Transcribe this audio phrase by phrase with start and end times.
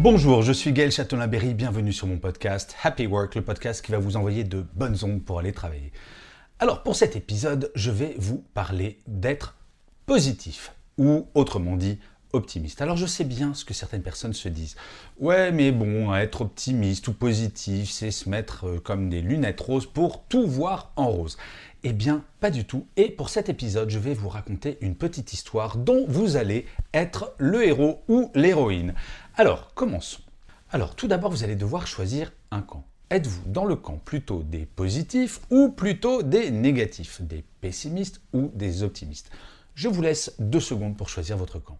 [0.00, 3.98] Bonjour, je suis Gaël Châtelain-Berry, bienvenue sur mon podcast Happy Work, le podcast qui va
[3.98, 5.92] vous envoyer de bonnes ondes pour aller travailler.
[6.60, 9.56] Alors pour cet épisode, je vais vous parler d'être
[10.06, 11.98] positif, ou autrement dit,
[12.32, 12.82] optimiste.
[12.82, 14.76] Alors je sais bien ce que certaines personnes se disent.
[15.18, 19.86] Ouais, mais bon, être optimiste ou positif, c'est se mettre euh, comme des lunettes roses
[19.86, 21.36] pour tout voir en rose.
[21.84, 22.86] Eh bien, pas du tout.
[22.96, 27.34] Et pour cet épisode, je vais vous raconter une petite histoire dont vous allez être
[27.38, 28.94] le héros ou l'héroïne.
[29.36, 30.22] Alors, commençons.
[30.70, 32.84] Alors, tout d'abord, vous allez devoir choisir un camp.
[33.10, 38.82] Êtes-vous dans le camp plutôt des positifs ou plutôt des négatifs, des pessimistes ou des
[38.82, 39.30] optimistes?
[39.74, 41.78] Je vous laisse deux secondes pour choisir votre camp.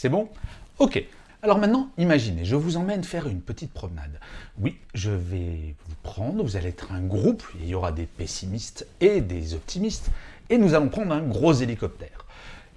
[0.00, 0.30] C'est bon?
[0.78, 1.04] Ok.
[1.42, 4.18] Alors maintenant, imaginez, je vous emmène faire une petite promenade.
[4.58, 8.86] Oui, je vais vous prendre, vous allez être un groupe, il y aura des pessimistes
[9.02, 10.10] et des optimistes,
[10.48, 12.24] et nous allons prendre un gros hélicoptère.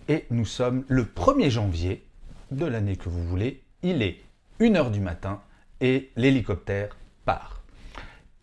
[0.09, 2.03] Et nous sommes le 1er janvier
[2.51, 4.17] de l'année que vous voulez, il est
[4.59, 5.39] 1h du matin
[5.79, 7.63] et l'hélicoptère part.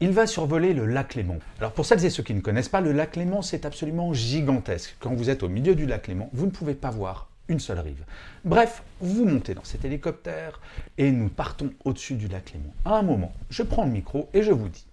[0.01, 1.41] Il va survoler le lac Léman.
[1.59, 4.97] Alors pour celles et ceux qui ne connaissent pas, le lac Léman c'est absolument gigantesque.
[5.01, 7.81] Quand vous êtes au milieu du lac Léman, vous ne pouvez pas voir une seule
[7.81, 8.05] rive.
[8.45, 10.61] Bref, vous montez dans cet hélicoptère
[10.97, 12.73] et nous partons au-dessus du lac Léman.
[12.85, 14.87] À un moment, je prends le micro et je vous dis,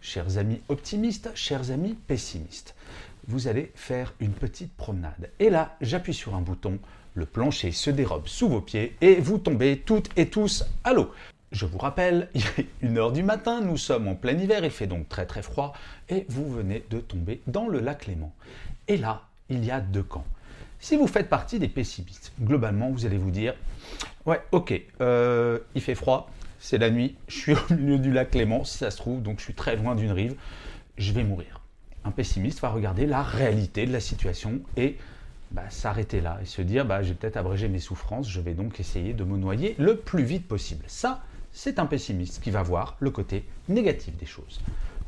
[0.00, 2.74] chers amis optimistes, chers amis pessimistes,
[3.28, 5.30] vous allez faire une petite promenade.
[5.40, 6.78] Et là, j'appuie sur un bouton,
[7.14, 11.10] le plancher se dérobe sous vos pieds et vous tombez toutes et tous à l'eau.
[11.50, 14.86] Je vous rappelle, il est 1h du matin, nous sommes en plein hiver, il fait
[14.86, 15.72] donc très très froid,
[16.10, 18.32] et vous venez de tomber dans le lac Léman.
[18.86, 20.26] Et là, il y a deux camps.
[20.78, 23.54] Si vous faites partie des pessimistes, globalement, vous allez vous dire
[24.24, 28.34] Ouais, ok, euh, il fait froid, c'est la nuit, je suis au milieu du lac
[28.34, 30.34] Léman, si ça se trouve, donc je suis très loin d'une rive,
[30.98, 31.60] je vais mourir.
[32.04, 34.96] Un pessimiste va regarder la réalité de la situation et
[35.50, 38.78] bah, s'arrêter là et se dire bah, j'ai peut-être abrégé mes souffrances, je vais donc
[38.80, 40.84] essayer de me noyer le plus vite possible.
[40.88, 41.22] Ça,
[41.52, 44.60] c'est un pessimiste qui va voir le côté négatif des choses.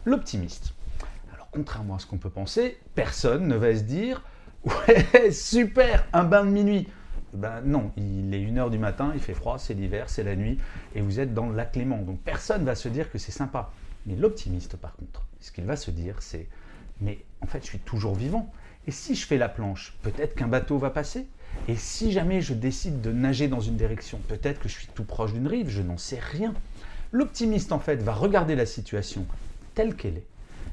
[0.04, 0.72] L'optimiste.
[1.34, 4.22] Alors, contrairement à ce qu'on peut penser, personne ne va se dire
[4.68, 6.88] Ouais, super, un bain de minuit.
[7.32, 10.58] Ben non, il est 1h du matin, il fait froid, c'est l'hiver, c'est la nuit,
[10.94, 11.98] et vous êtes dans le lac Léman.
[11.98, 13.70] Donc personne ne va se dire que c'est sympa.
[14.06, 16.48] Mais l'optimiste, par contre, ce qu'il va se dire, c'est
[17.00, 18.52] Mais en fait, je suis toujours vivant.
[18.86, 21.26] Et si je fais la planche, peut-être qu'un bateau va passer.
[21.68, 25.04] Et si jamais je décide de nager dans une direction, peut-être que je suis tout
[25.04, 26.54] proche d'une rive, je n'en sais rien.
[27.12, 29.26] L'optimiste, en fait, va regarder la situation
[29.74, 30.26] telle qu'elle est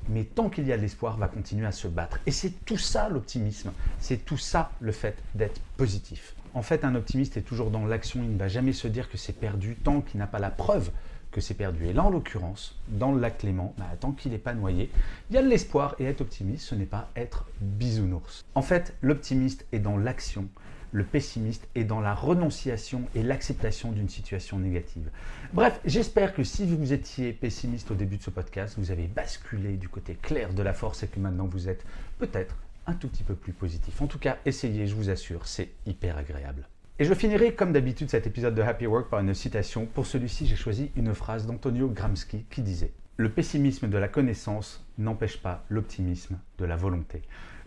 [0.10, 2.20] mais tant qu'il y a de l'espoir, va continuer à se battre.
[2.26, 6.36] Et c'est tout ça l'optimisme, c'est tout ça le fait d'être positif.
[6.54, 9.18] En fait, un optimiste est toujours dans l'action, il ne va jamais se dire que
[9.18, 10.92] c'est perdu tant qu'il n'a pas la preuve
[11.32, 11.86] que c'est perdu.
[11.86, 14.90] Et là, en l'occurrence, dans le lac Clément, bah, tant qu'il n'est pas noyé,
[15.30, 18.46] il y a de l'espoir et être optimiste, ce n'est pas être bisounours.
[18.56, 20.48] En fait, l'optimiste est dans l'action,
[20.96, 25.10] le pessimiste est dans la renonciation et l'acceptation d'une situation négative.
[25.52, 29.76] Bref, j'espère que si vous étiez pessimiste au début de ce podcast, vous avez basculé
[29.76, 31.86] du côté clair de la force et que maintenant vous êtes
[32.18, 32.56] peut-être
[32.88, 34.02] un tout petit peu plus positif.
[34.02, 36.66] En tout cas, essayez, je vous assure, c'est hyper agréable.
[36.98, 39.88] Et je finirai comme d'habitude cet épisode de Happy Work par une citation.
[39.88, 42.86] Pour celui-ci, j'ai choisi une phrase d'Antonio Gramsci qui disait⁇
[43.18, 47.18] Le pessimisme de la connaissance n'empêche pas l'optimisme de la volonté⁇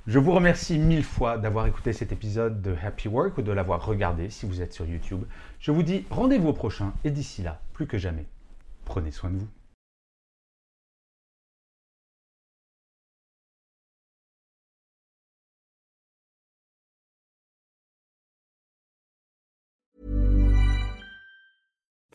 [0.09, 3.85] je vous remercie mille fois d'avoir écouté cet épisode de Happy Work ou de l'avoir
[3.85, 5.25] regardé si vous êtes sur YouTube.
[5.61, 8.25] Je vous dis rendez-vous au prochain et d'ici là, plus que jamais,
[8.87, 9.49] prenez soin de vous.